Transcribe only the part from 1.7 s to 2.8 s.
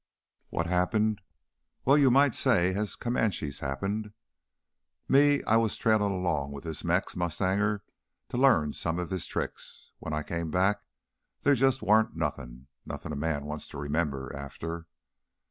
Well, you might say